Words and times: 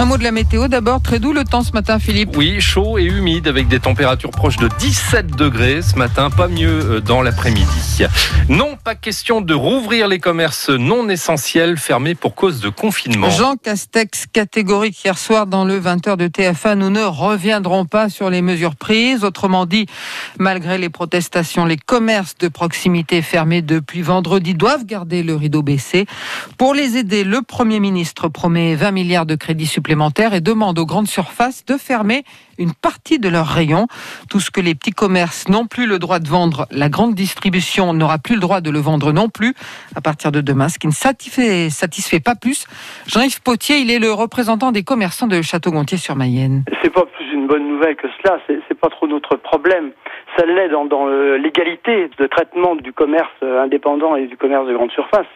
Un 0.00 0.06
mot 0.06 0.16
de 0.16 0.24
la 0.24 0.32
météo 0.32 0.66
d'abord, 0.66 1.02
très 1.02 1.18
doux 1.18 1.34
le 1.34 1.44
temps 1.44 1.62
ce 1.62 1.72
matin 1.72 1.98
Philippe. 1.98 2.34
Oui, 2.34 2.58
chaud 2.58 2.96
et 2.96 3.04
humide 3.04 3.46
avec 3.46 3.68
des 3.68 3.80
températures 3.80 4.30
proches 4.30 4.56
de 4.56 4.66
17 4.78 5.36
degrés 5.36 5.82
ce 5.82 5.96
matin, 5.96 6.30
pas 6.30 6.48
mieux 6.48 6.70
euh, 6.70 7.00
dans 7.02 7.20
l'après-midi. 7.20 8.06
Non, 8.48 8.78
pas 8.82 8.94
question 8.94 9.42
de 9.42 9.52
rouvrir 9.52 10.08
les 10.08 10.18
commerces 10.18 10.70
non 10.70 11.10
essentiels 11.10 11.76
fermés 11.76 12.14
pour 12.14 12.34
cause 12.34 12.60
de 12.60 12.70
confinement. 12.70 13.28
Jean 13.28 13.56
Castex, 13.56 14.24
catégorique 14.32 15.04
hier 15.04 15.18
soir 15.18 15.46
dans 15.46 15.66
le 15.66 15.78
20h 15.78 16.16
de 16.16 16.28
TF1, 16.28 16.76
nous 16.76 16.88
ne 16.88 17.02
reviendrons 17.02 17.84
pas 17.84 18.08
sur 18.08 18.30
les 18.30 18.40
mesures 18.40 18.76
prises. 18.76 19.22
Autrement 19.22 19.66
dit, 19.66 19.84
malgré 20.38 20.78
les 20.78 20.88
protestations, 20.88 21.66
les 21.66 21.76
commerces 21.76 22.38
de 22.38 22.48
proximité 22.48 23.20
fermés 23.20 23.60
depuis 23.60 24.00
vendredi 24.00 24.54
doivent 24.54 24.86
garder 24.86 25.22
le 25.22 25.34
rideau 25.34 25.60
baissé. 25.60 26.06
Pour 26.56 26.72
les 26.72 26.96
aider, 26.96 27.22
le 27.22 27.42
Premier 27.42 27.80
ministre 27.80 28.28
promet 28.28 28.74
20 28.76 28.92
milliards 28.92 29.26
de 29.26 29.34
crédits 29.34 29.66
supplémentaires 29.66 29.89
et 29.90 30.40
demande 30.40 30.78
aux 30.78 30.86
grandes 30.86 31.08
surfaces 31.08 31.64
de 31.64 31.76
fermer 31.76 32.22
une 32.58 32.72
partie 32.72 33.18
de 33.18 33.28
leurs 33.28 33.46
rayons. 33.46 33.88
Tout 34.30 34.38
ce 34.38 34.50
que 34.50 34.60
les 34.60 34.76
petits 34.76 34.92
commerces 34.92 35.48
n'ont 35.48 35.66
plus 35.66 35.86
le 35.86 35.98
droit 35.98 36.20
de 36.20 36.28
vendre, 36.28 36.66
la 36.70 36.88
grande 36.88 37.14
distribution 37.14 37.92
n'aura 37.92 38.18
plus 38.18 38.34
le 38.36 38.40
droit 38.40 38.60
de 38.60 38.70
le 38.70 38.78
vendre 38.78 39.12
non 39.12 39.28
plus 39.28 39.52
à 39.96 40.00
partir 40.00 40.30
de 40.30 40.40
demain, 40.40 40.68
ce 40.68 40.78
qui 40.78 40.86
ne 40.86 40.92
satisfait, 40.92 41.70
satisfait 41.70 42.20
pas 42.20 42.36
plus. 42.36 42.66
Jean-Yves 43.08 43.42
Potier, 43.42 43.78
il 43.78 43.90
est 43.90 43.98
le 43.98 44.12
représentant 44.12 44.70
des 44.70 44.84
commerçants 44.84 45.26
de 45.26 45.42
Château-Gontier-sur-Mayenne. 45.42 46.62
C'est 46.82 46.92
pas 46.92 47.06
plus 47.06 47.32
une 47.32 47.48
bonne 47.48 47.66
nouvelle 47.66 47.96
que 47.96 48.06
cela, 48.22 48.38
c'est 48.46 48.78
pas 48.78 48.90
trop 48.90 49.08
notre 49.08 49.36
problème. 49.36 49.90
Ça 50.36 50.46
l'est 50.46 50.68
dans, 50.68 50.84
dans 50.84 51.08
l'égalité 51.08 52.10
de 52.16 52.26
traitement 52.28 52.76
du 52.76 52.92
commerce 52.92 53.34
indépendant 53.42 54.14
et 54.14 54.26
du 54.26 54.36
commerce 54.36 54.68
de 54.68 54.74
grande 54.74 54.92
surface. 54.92 55.26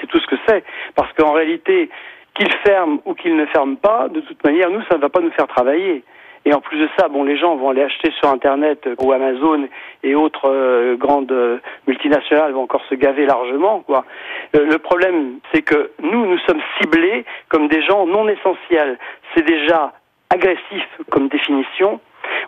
C'est 0.00 0.06
tout 0.06 0.20
ce 0.20 0.26
que 0.26 0.36
c'est. 0.46 0.62
Parce 0.94 1.12
qu'en 1.14 1.32
réalité, 1.32 1.90
qu'il 2.34 2.50
ferme 2.64 3.00
ou 3.04 3.14
qu'il 3.14 3.36
ne 3.36 3.46
ferme 3.46 3.76
pas, 3.76 4.08
de 4.08 4.20
toute 4.20 4.42
manière, 4.44 4.70
nous, 4.70 4.82
ça 4.90 4.96
ne 4.96 5.00
va 5.00 5.08
pas 5.08 5.20
nous 5.20 5.30
faire 5.30 5.46
travailler. 5.46 6.02
Et 6.46 6.52
en 6.52 6.60
plus 6.60 6.78
de 6.78 6.88
ça, 6.98 7.08
bon, 7.08 7.24
les 7.24 7.38
gens 7.38 7.56
vont 7.56 7.70
aller 7.70 7.82
acheter 7.82 8.10
sur 8.18 8.28
Internet 8.28 8.86
ou 9.00 9.12
Amazon 9.12 9.66
et 10.02 10.14
autres 10.14 10.50
euh, 10.50 10.94
grandes 10.96 11.32
euh, 11.32 11.58
multinationales 11.86 12.52
vont 12.52 12.64
encore 12.64 12.84
se 12.90 12.94
gaver 12.94 13.24
largement. 13.24 13.82
Euh, 13.88 14.66
le 14.66 14.78
problème, 14.78 15.38
c'est 15.52 15.62
que 15.62 15.92
nous, 16.02 16.26
nous 16.26 16.38
sommes 16.40 16.60
ciblés 16.78 17.24
comme 17.48 17.68
des 17.68 17.82
gens 17.82 18.06
non 18.06 18.28
essentiels. 18.28 18.98
C'est 19.34 19.46
déjà 19.46 19.94
agressif 20.28 20.86
comme 21.10 21.28
définition 21.28 21.98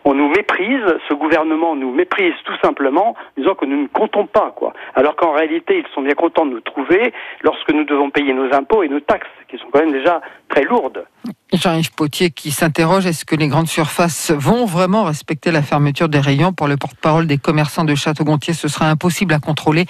on 0.07 0.13
nous 0.13 0.29
méprise, 0.29 0.85
ce 1.09 1.13
gouvernement 1.13 1.75
nous 1.75 1.91
méprise 1.91 2.33
tout 2.45 2.55
simplement, 2.63 3.13
disant 3.35 3.55
que 3.55 3.65
nous 3.65 3.81
ne 3.81 3.87
comptons 3.87 4.25
pas, 4.25 4.53
quoi. 4.55 4.71
Alors 4.95 5.17
qu'en 5.17 5.33
réalité, 5.33 5.79
ils 5.79 5.93
sont 5.93 6.01
bien 6.01 6.13
contents 6.13 6.45
de 6.45 6.51
nous 6.51 6.61
trouver 6.61 7.11
lorsque 7.43 7.69
nous 7.73 7.83
devons 7.83 8.09
payer 8.09 8.31
nos 8.31 8.53
impôts 8.53 8.83
et 8.83 8.87
nos 8.87 9.01
taxes, 9.01 9.27
qui 9.49 9.57
sont 9.57 9.67
quand 9.69 9.81
même 9.81 9.91
déjà 9.91 10.21
très 10.47 10.63
lourdes. 10.63 11.05
Jean-Yves 11.53 11.91
Potier 11.93 12.29
qui 12.29 12.51
s'interroge 12.51 13.05
est-ce 13.05 13.25
que 13.25 13.35
les 13.35 13.47
grandes 13.47 13.67
surfaces 13.67 14.31
vont 14.31 14.65
vraiment 14.65 15.03
respecter 15.03 15.51
la 15.51 15.61
fermeture 15.61 16.09
des 16.09 16.19
rayons 16.19 16.53
Pour 16.53 16.67
le 16.67 16.77
porte-parole 16.77 17.25
des 17.25 17.37
commerçants 17.37 17.85
de 17.85 17.95
Château-Gontier, 17.95 18.53
ce 18.53 18.67
sera 18.67 18.89
impossible 18.89 19.33
à 19.33 19.39
contrôler. 19.39 19.85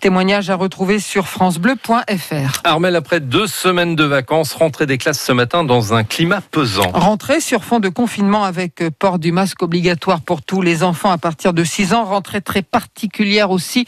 Témoignage 0.00 0.50
à 0.50 0.54
retrouver 0.54 0.98
sur 0.98 1.28
FranceBleu.fr. 1.28 2.60
Armel, 2.64 2.96
après 2.96 3.20
deux 3.20 3.46
semaines 3.46 3.96
de 3.96 4.04
vacances, 4.04 4.52
rentrée 4.52 4.86
des 4.86 4.98
classes 4.98 5.20
ce 5.20 5.32
matin 5.32 5.64
dans 5.64 5.94
un 5.94 6.04
climat 6.04 6.40
pesant. 6.40 6.90
Rentrée 6.92 7.40
sur 7.40 7.64
fond 7.64 7.80
de 7.80 7.88
confinement 7.88 8.44
avec 8.44 8.82
port 8.98 9.18
du 9.18 9.32
masque 9.32 9.62
obligatoire 9.62 10.20
pour 10.20 10.42
tous 10.42 10.62
les 10.62 10.82
enfants 10.82 11.10
à 11.10 11.18
partir 11.18 11.52
de 11.52 11.64
6 11.64 11.92
ans. 11.92 12.04
Rentrée 12.04 12.40
très 12.40 12.62
particulière 12.62 13.50
aussi 13.50 13.84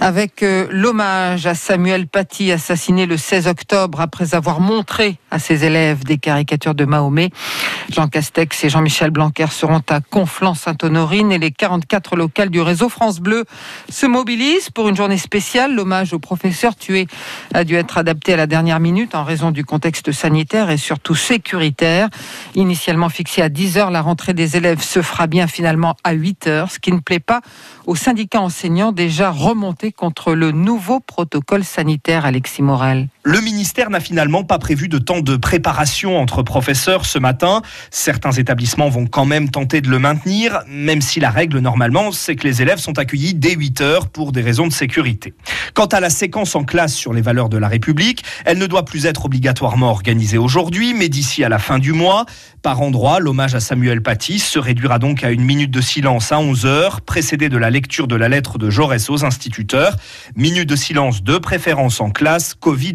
avec 0.00 0.42
euh, 0.42 0.66
l'hommage 0.70 1.46
à 1.46 1.54
Samuel 1.54 2.06
Paty, 2.06 2.50
assassiné 2.50 3.06
le 3.06 3.16
16 3.16 3.46
octobre 3.46 4.00
après 4.00 4.34
avoir 4.34 4.60
montré 4.60 5.18
à 5.30 5.38
ses 5.38 5.64
élèves 5.64 6.04
des 6.04 6.18
caricatures 6.18 6.41
de 6.44 6.84
Mahomet. 6.84 7.30
Jean 7.90 8.08
Castex 8.08 8.64
et 8.64 8.68
Jean-Michel 8.68 9.10
Blanquer 9.10 9.46
seront 9.50 9.82
à 9.88 10.00
Conflans-Sainte-Honorine 10.00 11.32
et 11.32 11.38
les 11.38 11.50
44 11.50 12.16
locales 12.16 12.50
du 12.50 12.60
réseau 12.60 12.88
France 12.88 13.20
Bleu 13.20 13.44
se 13.88 14.06
mobilisent 14.06 14.70
pour 14.70 14.88
une 14.88 14.96
journée 14.96 15.18
spéciale. 15.18 15.74
L'hommage 15.74 16.12
au 16.12 16.18
professeur 16.18 16.74
tué 16.76 17.06
a 17.54 17.64
dû 17.64 17.74
être 17.74 17.98
adapté 17.98 18.34
à 18.34 18.36
la 18.36 18.46
dernière 18.46 18.80
minute 18.80 19.14
en 19.14 19.24
raison 19.24 19.50
du 19.50 19.64
contexte 19.64 20.12
sanitaire 20.12 20.70
et 20.70 20.76
surtout 20.76 21.14
sécuritaire. 21.14 22.08
Initialement 22.54 23.08
fixé 23.08 23.42
à 23.42 23.48
10 23.48 23.78
heures, 23.78 23.90
la 23.90 24.02
rentrée 24.02 24.34
des 24.34 24.56
élèves 24.56 24.82
se 24.82 25.02
fera 25.02 25.26
bien 25.26 25.46
finalement 25.46 25.96
à 26.04 26.12
8 26.12 26.46
heures, 26.46 26.70
ce 26.70 26.78
qui 26.78 26.92
ne 26.92 27.00
plaît 27.00 27.20
pas 27.20 27.40
aux 27.86 27.96
syndicats 27.96 28.40
enseignants 28.40 28.92
déjà 28.92 29.30
remontés 29.30 29.92
contre 29.92 30.34
le 30.34 30.50
nouveau 30.50 31.00
protocole 31.00 31.64
sanitaire, 31.64 32.24
Alexis 32.24 32.62
Morel. 32.62 33.08
Le 33.24 33.40
ministère 33.40 33.88
n'a 33.88 34.00
finalement 34.00 34.42
pas 34.42 34.58
prévu 34.58 34.88
de 34.88 34.98
temps 34.98 35.20
de 35.20 35.36
préparation 35.36 36.18
entre 36.18 36.42
professeurs 36.42 37.06
ce 37.06 37.20
matin. 37.20 37.62
Certains 37.92 38.32
établissements 38.32 38.88
vont 38.88 39.06
quand 39.06 39.26
même 39.26 39.48
tenter 39.48 39.80
de 39.80 39.88
le 39.88 40.00
maintenir, 40.00 40.58
même 40.66 41.00
si 41.00 41.20
la 41.20 41.30
règle 41.30 41.60
normalement, 41.60 42.10
c'est 42.10 42.34
que 42.34 42.42
les 42.42 42.62
élèves 42.62 42.80
sont 42.80 42.98
accueillis 42.98 43.34
dès 43.34 43.54
8 43.54 43.80
heures 43.80 44.08
pour 44.08 44.32
des 44.32 44.42
raisons 44.42 44.66
de 44.66 44.72
sécurité. 44.72 45.34
Quant 45.72 45.86
à 45.86 46.00
la 46.00 46.10
séquence 46.10 46.56
en 46.56 46.64
classe 46.64 46.94
sur 46.94 47.12
les 47.12 47.22
valeurs 47.22 47.48
de 47.48 47.58
la 47.58 47.68
République, 47.68 48.24
elle 48.44 48.58
ne 48.58 48.66
doit 48.66 48.84
plus 48.84 49.06
être 49.06 49.26
obligatoirement 49.26 49.90
organisée 49.90 50.38
aujourd'hui, 50.38 50.92
mais 50.92 51.08
d'ici 51.08 51.44
à 51.44 51.48
la 51.48 51.60
fin 51.60 51.78
du 51.78 51.92
mois. 51.92 52.26
Par 52.60 52.80
endroit, 52.80 53.20
l'hommage 53.20 53.54
à 53.54 53.60
Samuel 53.60 54.02
Paty 54.02 54.40
se 54.40 54.58
réduira 54.58 54.98
donc 54.98 55.22
à 55.22 55.30
une 55.30 55.44
minute 55.44 55.70
de 55.70 55.80
silence 55.80 56.32
à 56.32 56.40
11 56.40 56.66
heures, 56.66 57.00
précédée 57.00 57.48
de 57.48 57.56
la 57.56 57.70
lecture 57.70 58.08
de 58.08 58.16
la 58.16 58.28
lettre 58.28 58.58
de 58.58 58.68
Jaurès 58.68 59.10
aux 59.10 59.24
instituteurs. 59.24 59.96
Minute 60.34 60.68
de 60.68 60.76
silence 60.76 61.22
de 61.22 61.38
préférence 61.38 62.00
en 62.00 62.10
classe, 62.10 62.54
Covid 62.54 62.94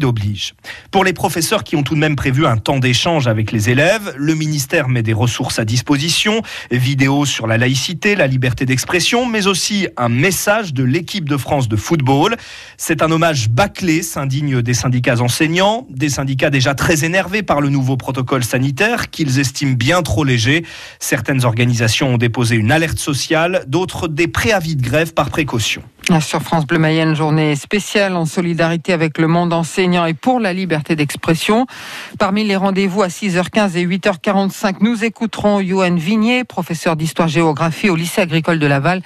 Pour 0.90 1.04
les 1.04 1.12
professeurs 1.12 1.64
qui 1.64 1.76
ont 1.76 1.82
tout 1.82 1.94
de 1.94 2.00
même 2.00 2.16
prévu 2.16 2.46
un 2.46 2.56
temps 2.56 2.78
d'échange 2.78 3.26
avec 3.26 3.52
les 3.52 3.70
élèves, 3.70 4.14
le 4.16 4.34
ministère 4.34 4.88
met 4.88 5.02
des 5.02 5.12
ressources 5.12 5.58
à 5.58 5.64
disposition, 5.64 6.42
vidéos 6.70 7.24
sur 7.24 7.46
la 7.46 7.58
laïcité, 7.58 8.16
la 8.16 8.26
liberté 8.26 8.66
d'expression, 8.66 9.26
mais 9.26 9.46
aussi 9.46 9.88
un 9.96 10.08
message 10.08 10.74
de 10.74 10.82
l'équipe 10.82 11.28
de 11.28 11.36
France 11.36 11.68
de 11.68 11.76
football. 11.76 12.36
C'est 12.76 13.02
un 13.02 13.10
hommage 13.10 13.48
bâclé, 13.48 14.02
s'indigne 14.02 14.62
des 14.62 14.74
syndicats 14.74 15.20
enseignants, 15.20 15.86
des 15.90 16.08
syndicats 16.08 16.50
déjà 16.50 16.74
très 16.74 17.04
énervés 17.04 17.42
par 17.42 17.60
le 17.60 17.68
nouveau 17.68 17.96
protocole 17.96 18.44
sanitaire 18.44 19.10
qu'ils 19.10 19.38
estiment 19.38 19.74
bien 19.74 20.02
trop 20.02 20.24
léger. 20.24 20.64
Certaines 20.98 21.44
organisations 21.44 22.14
ont 22.14 22.18
déposé 22.18 22.56
une 22.56 22.72
alerte 22.72 22.98
sociale, 22.98 23.64
d'autres 23.66 24.08
des 24.08 24.28
préavis 24.28 24.76
de 24.76 24.82
grève 24.82 25.14
par 25.14 25.30
précaution. 25.30 25.82
Sur 26.08 26.40
France 26.40 26.66
Bleu 26.66 26.78
Mayenne, 26.78 27.14
journée 27.14 27.54
spéciale 27.54 28.16
en 28.16 28.24
solidarité 28.24 28.94
avec 28.94 29.18
le 29.18 29.28
monde 29.28 29.52
enseignant 29.52 30.06
et 30.06 30.14
pour 30.14 30.40
la 30.40 30.54
liberté 30.54 30.96
d'expression. 30.96 31.66
Parmi 32.18 32.44
les 32.44 32.56
rendez-vous 32.56 33.02
à 33.02 33.08
6h15 33.08 33.76
et 33.76 33.86
8h45, 33.86 34.76
nous 34.80 35.04
écouterons 35.04 35.60
Johan 35.60 35.94
Vignier, 35.96 36.44
professeur 36.44 36.96
d'histoire-géographie 36.96 37.90
au 37.90 37.94
lycée 37.94 38.22
agricole 38.22 38.58
de 38.58 38.66
Laval, 38.66 39.02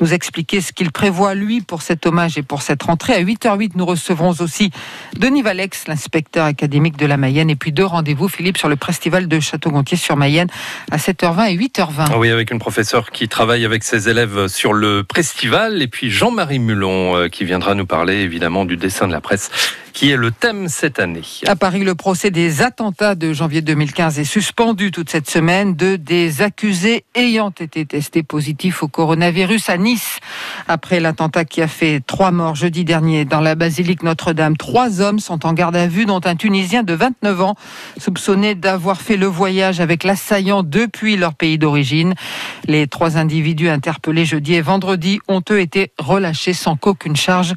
nous 0.00 0.14
expliquer 0.14 0.62
ce 0.62 0.72
qu'il 0.72 0.92
prévoit, 0.92 1.34
lui, 1.34 1.60
pour 1.60 1.82
cet 1.82 2.06
hommage 2.06 2.38
et 2.38 2.42
pour 2.42 2.62
cette 2.62 2.82
rentrée. 2.82 3.14
À 3.14 3.22
8h08, 3.22 3.72
nous 3.74 3.84
recevrons 3.84 4.32
aussi 4.40 4.70
Denis 5.18 5.42
Valex, 5.42 5.86
l'inspecteur 5.88 6.46
académique 6.46 6.96
de 6.96 7.04
la 7.04 7.18
Mayenne, 7.18 7.50
et 7.50 7.56
puis 7.56 7.70
deux 7.70 7.84
rendez-vous, 7.84 8.28
Philippe, 8.28 8.56
sur 8.56 8.70
le 8.70 8.76
festival 8.82 9.28
de 9.28 9.40
Château-Gontier 9.40 9.98
sur 9.98 10.16
Mayenne 10.16 10.48
à 10.90 10.96
7h20 10.96 11.50
et 11.50 11.56
8h20. 11.58 12.16
Oui, 12.18 12.30
avec 12.30 12.50
une 12.50 12.58
professeure 12.58 13.10
qui 13.10 13.28
travaille 13.28 13.66
avec 13.66 13.84
ses 13.84 14.08
élèves 14.08 14.48
sur 14.48 14.72
le 14.72 15.04
festival, 15.14 15.82
et 15.82 15.86
puis 15.86 16.10
Jean-Marie 16.10 16.45
Marie 16.46 16.60
Mulon 16.60 17.16
euh, 17.16 17.28
qui 17.28 17.44
viendra 17.44 17.74
nous 17.74 17.86
parler 17.86 18.18
évidemment 18.18 18.64
du 18.64 18.76
dessin 18.76 19.08
de 19.08 19.12
la 19.12 19.20
presse 19.20 19.50
qui 19.96 20.10
est 20.10 20.16
le 20.16 20.30
thème 20.30 20.68
cette 20.68 20.98
année. 20.98 21.22
À 21.46 21.56
Paris, 21.56 21.82
le 21.82 21.94
procès 21.94 22.30
des 22.30 22.60
attentats 22.60 23.14
de 23.14 23.32
janvier 23.32 23.62
2015 23.62 24.18
est 24.18 24.24
suspendu 24.24 24.90
toute 24.90 25.08
cette 25.08 25.30
semaine 25.30 25.74
de 25.74 25.96
des 25.96 26.42
accusés 26.42 27.06
ayant 27.14 27.48
été 27.48 27.86
testés 27.86 28.22
positifs 28.22 28.82
au 28.82 28.88
coronavirus 28.88 29.70
à 29.70 29.78
Nice. 29.78 30.18
Après 30.68 31.00
l'attentat 31.00 31.46
qui 31.46 31.62
a 31.62 31.66
fait 31.66 32.00
trois 32.06 32.30
morts 32.30 32.56
jeudi 32.56 32.84
dernier 32.84 33.24
dans 33.24 33.40
la 33.40 33.54
basilique 33.54 34.02
Notre-Dame, 34.02 34.58
trois 34.58 35.00
hommes 35.00 35.18
sont 35.18 35.46
en 35.46 35.54
garde 35.54 35.76
à 35.76 35.86
vue, 35.86 36.04
dont 36.04 36.20
un 36.24 36.36
Tunisien 36.36 36.82
de 36.82 36.92
29 36.92 37.40
ans, 37.40 37.54
soupçonné 37.96 38.54
d'avoir 38.54 39.00
fait 39.00 39.16
le 39.16 39.26
voyage 39.26 39.80
avec 39.80 40.04
l'assaillant 40.04 40.62
depuis 40.62 41.16
leur 41.16 41.32
pays 41.32 41.56
d'origine. 41.56 42.12
Les 42.66 42.86
trois 42.86 43.16
individus 43.16 43.70
interpellés 43.70 44.26
jeudi 44.26 44.56
et 44.56 44.60
vendredi 44.60 45.20
ont 45.26 45.40
eux 45.50 45.60
été 45.60 45.92
relâchés 45.96 46.52
sans 46.52 46.76
qu'aucune 46.76 47.16
charge 47.16 47.54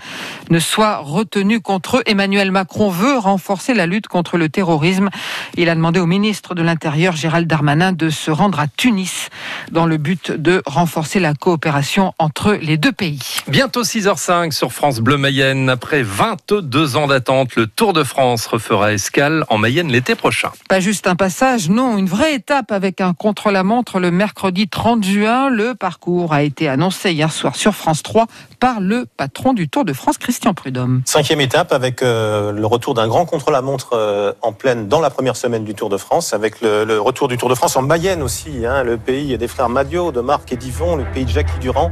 ne 0.49 0.59
soit 0.59 0.99
retenue 0.99 1.59
contre 1.59 1.97
eux. 1.97 2.03
Macron 2.51 2.89
veut 2.89 3.17
renforcer 3.17 3.73
la 3.73 3.85
lutte 3.85 4.07
contre 4.07 4.37
le 4.37 4.49
terrorisme. 4.49 5.09
Il 5.55 5.69
a 5.69 5.75
demandé 5.75 5.99
au 5.99 6.05
ministre 6.05 6.55
de 6.55 6.61
l'Intérieur, 6.61 7.15
Gérald 7.15 7.47
Darmanin, 7.47 7.91
de 7.91 8.09
se 8.09 8.31
rendre 8.31 8.59
à 8.59 8.67
Tunis 8.67 9.29
dans 9.71 9.85
le 9.85 9.97
but 9.97 10.31
de 10.31 10.61
renforcer 10.65 11.19
la 11.19 11.33
coopération 11.33 12.13
entre 12.19 12.53
les 12.53 12.77
deux 12.77 12.91
pays. 12.91 13.19
Bientôt 13.47 13.83
6h05 13.83 14.51
sur 14.51 14.71
France 14.73 14.99
Bleu 14.99 15.17
Mayenne. 15.17 15.69
Après 15.69 16.03
22 16.03 16.95
ans 16.95 17.07
d'attente, 17.07 17.55
le 17.55 17.67
Tour 17.67 17.93
de 17.93 18.03
France 18.03 18.45
refera 18.47 18.93
escale 18.93 19.43
en 19.49 19.57
Mayenne 19.57 19.91
l'été 19.91 20.15
prochain. 20.15 20.51
Pas 20.67 20.79
juste 20.79 21.07
un 21.07 21.15
passage, 21.15 21.69
non, 21.69 21.97
une 21.97 22.07
vraie 22.07 22.35
étape 22.35 22.71
avec 22.71 23.01
un 23.01 23.13
contre-la-montre 23.13 23.99
le 23.99 24.11
mercredi 24.11 24.67
30 24.67 25.03
juin. 25.03 25.49
Le 25.49 25.75
parcours 25.75 26.33
a 26.33 26.43
été 26.43 26.67
annoncé 26.67 27.11
hier 27.11 27.31
soir 27.31 27.55
sur 27.55 27.75
France 27.75 28.03
3 28.03 28.27
par 28.59 28.79
le 28.79 29.05
patron 29.17 29.53
du 29.53 29.69
Tour 29.69 29.85
de 29.85 29.93
France, 29.93 30.17
Christian 30.17 30.53
Prudhomme. 30.53 31.01
Cinquième 31.05 31.41
étape 31.41 31.71
avec 31.71 32.03
euh, 32.03 32.18
le 32.51 32.65
retour 32.65 32.93
d'un 32.93 33.07
grand 33.07 33.25
contre-la-montre 33.25 34.35
en 34.41 34.51
pleine 34.53 34.87
dans 34.87 35.01
la 35.01 35.09
première 35.09 35.35
semaine 35.35 35.63
du 35.63 35.73
Tour 35.73 35.89
de 35.89 35.97
France, 35.97 36.33
avec 36.33 36.61
le, 36.61 36.99
retour 36.99 37.27
du 37.27 37.37
Tour 37.37 37.49
de 37.49 37.55
France 37.55 37.75
en 37.75 37.81
Mayenne 37.81 38.21
aussi, 38.21 38.65
hein, 38.65 38.83
le 38.83 38.97
pays 38.97 39.37
des 39.37 39.47
frères 39.47 39.69
Madio, 39.69 40.11
de 40.11 40.21
Marc 40.21 40.51
et 40.51 40.55
d'Yvon, 40.55 40.95
le 40.95 41.05
pays 41.05 41.25
de 41.25 41.29
Jacques 41.29 41.59
Durand. 41.59 41.91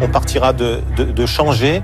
On 0.00 0.08
partira 0.08 0.52
de 0.52 1.26
changer 1.26 1.82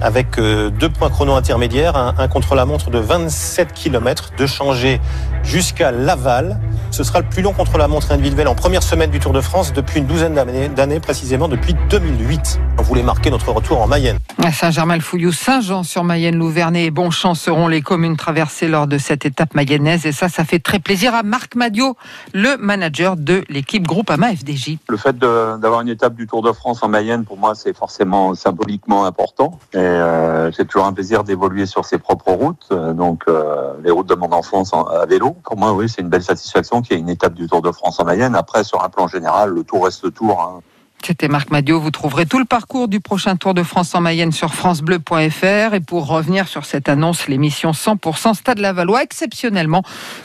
avec 0.00 0.38
euh, 0.38 0.70
deux 0.70 0.88
points 0.88 1.10
chrono 1.10 1.34
intermédiaires, 1.34 1.96
un, 1.96 2.28
contre-la-montre 2.28 2.90
de 2.90 2.98
27 2.98 3.72
km, 3.72 4.30
de 4.36 4.46
changer 4.46 5.00
jusqu'à 5.42 5.90
Laval. 5.90 6.58
Ce 6.90 7.04
sera 7.04 7.20
le 7.20 7.26
plus 7.26 7.42
long 7.42 7.52
contre-la-montre 7.52 8.12
individuel 8.12 8.48
en 8.48 8.54
première 8.54 8.82
semaine 8.82 9.10
du 9.10 9.20
Tour 9.20 9.32
de 9.32 9.40
France 9.40 9.72
depuis 9.72 10.00
une 10.00 10.06
douzaine 10.06 10.34
d'années, 10.34 11.00
précisément 11.00 11.48
depuis 11.48 11.74
2008. 11.90 12.60
On 12.78 12.82
voulait 12.82 13.02
marquer 13.02 13.30
notre 13.30 13.50
retour 13.52 13.82
en 13.82 13.86
Mayenne. 13.86 14.18
Saint-Germain-le-Fouillou, 14.52 15.32
Saint-Jean-sur-Mayenne, 15.32 16.36
Louvernay 16.36 16.84
et 16.84 16.90
Bonchamp 16.90 17.34
seront 17.34 17.68
les 17.68 17.82
communes 17.82 18.16
traversées 18.16 18.68
lors 18.68 18.86
de 18.86 18.98
cette 18.98 19.26
étape 19.26 19.54
mayennaise. 19.54 20.06
Et 20.06 20.12
ça, 20.12 20.28
ça 20.28 20.44
fait 20.44 20.58
très 20.58 20.78
plaisir 20.78 21.14
à 21.14 21.22
Marc 21.22 21.54
Madio, 21.54 21.96
le 22.32 22.56
manager 22.56 23.16
de 23.16 23.44
l'équipe 23.48 23.86
Groupama 23.86 24.34
FDJ. 24.34 24.78
Le 24.88 24.96
fait 24.96 25.18
d'avoir 25.18 25.80
une 25.80 25.88
étape 25.88 26.14
du 26.14 26.26
Tour 26.26 26.42
de 26.42 26.52
France 26.52 26.82
en 26.82 26.88
Mayenne, 26.88 27.24
pour 27.24 27.36
moi, 27.36 27.54
c'est 27.54 27.76
forcément 27.76 28.34
symboliquement 28.34 29.04
important. 29.04 29.58
Euh, 29.88 30.50
c'est 30.54 30.66
toujours 30.66 30.86
un 30.86 30.92
plaisir 30.92 31.24
d'évoluer 31.24 31.66
sur 31.66 31.84
ses 31.84 31.98
propres 31.98 32.32
routes, 32.32 32.68
euh, 32.72 32.92
donc 32.92 33.24
euh, 33.28 33.74
les 33.82 33.90
routes 33.90 34.08
de 34.08 34.14
mon 34.14 34.30
enfance 34.32 34.72
à 34.72 35.06
vélo. 35.06 35.36
Pour 35.44 35.56
moi, 35.56 35.72
oui, 35.72 35.88
c'est 35.88 36.02
une 36.02 36.08
belle 36.08 36.22
satisfaction 36.22 36.82
qu'il 36.82 36.96
y 36.96 36.98
ait 36.98 37.02
une 37.02 37.08
étape 37.08 37.34
du 37.34 37.46
Tour 37.46 37.62
de 37.62 37.70
France 37.70 38.00
en 38.00 38.04
Mayenne. 38.04 38.34
Après, 38.34 38.64
sur 38.64 38.82
un 38.82 38.88
plan 38.88 39.08
général, 39.08 39.50
le 39.50 39.64
Tour 39.64 39.84
reste 39.84 40.04
le 40.04 40.10
Tour. 40.10 40.40
Hein. 40.40 40.60
C'était 41.04 41.28
Marc 41.28 41.50
Madio. 41.50 41.80
Vous 41.80 41.90
trouverez 41.90 42.26
tout 42.26 42.38
le 42.38 42.44
parcours 42.44 42.86
du 42.88 43.00
prochain 43.00 43.36
Tour 43.36 43.54
de 43.54 43.62
France 43.62 43.94
en 43.94 44.00
Mayenne 44.00 44.32
sur 44.32 44.54
francebleu.fr. 44.54 45.74
Et 45.74 45.80
pour 45.80 46.06
revenir 46.06 46.48
sur 46.48 46.64
cette 46.66 46.88
annonce, 46.88 47.28
l'émission 47.28 47.70
100% 47.70 48.34
Stade 48.34 48.58
Lavallois, 48.58 49.02
exceptionnellement 49.02 49.82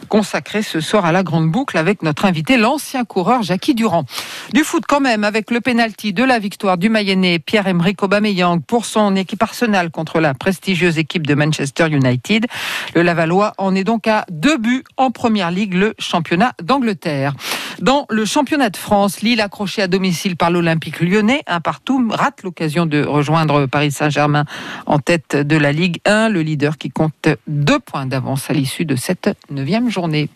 consacrée 0.10 0.62
ce 0.62 0.82
soir 0.82 1.06
à 1.06 1.12
la 1.12 1.24
grande 1.24 1.50
boucle 1.50 1.78
avec 1.78 2.04
notre 2.04 2.26
invité, 2.26 2.58
l'ancien 2.58 3.06
coureur 3.06 3.44
Jackie 3.44 3.76
Durand. 3.76 4.04
Du 4.52 4.64
foot 4.64 4.84
quand 4.88 5.00
même, 5.00 5.24
avec 5.24 5.52
le 5.52 5.62
pénalty 5.62 6.12
de 6.12 6.24
la 6.24 6.40
victoire 6.40 6.78
du 6.78 6.90
Mayennais 6.90 7.40
Pierre-Emerick 7.40 8.04
Aubameyang 8.04 8.60
pour 8.60 8.86
son 8.86 9.16
équipe 9.16 9.42
Arsenal 9.42 9.90
contre 9.90 10.20
la 10.20 10.34
prestigieuse 10.34 10.98
équipe 10.98 11.26
de 11.26 11.36
Manchester 11.36 11.88
United. 11.90 12.46
Le 12.94 13.02
Lavallois 13.04 13.54
en 13.58 13.74
est 13.74 13.86
donc 13.86 14.08
à 14.08 14.26
deux 14.30 14.58
buts 14.58 14.84
en 14.98 15.12
première 15.12 15.52
ligue, 15.52 15.76
le 15.76 15.94
championnat 15.98 16.54
d'Angleterre. 16.62 17.34
Dans 17.84 18.06
le 18.10 18.24
championnat 18.24 18.70
de 18.70 18.78
France, 18.78 19.20
Lille 19.20 19.42
accroché 19.42 19.82
à 19.82 19.90
domicile 19.90 20.38
par 20.38 20.50
l'Olympique 20.50 21.02
lyonnais, 21.02 21.42
un 21.48 21.60
partout, 21.60 22.08
rate 22.10 22.42
l'occasion 22.42 22.86
de 22.86 23.04
rejoindre 23.04 23.66
Paris 23.66 23.92
Saint-Germain 23.92 24.46
en 24.86 25.00
tête 25.00 25.36
de 25.36 25.58
la 25.58 25.74
Ligue 25.74 26.00
1, 26.06 26.30
le 26.30 26.44
leader 26.44 26.78
qui 26.78 26.90
compte 26.90 27.28
deux 27.46 27.80
points 27.80 28.06
d'avance 28.06 28.50
à 28.50 28.54
l'issue 28.54 28.86
de 28.86 28.96
cette 28.96 29.32
neuvième 29.50 29.90
journée. 29.90 30.30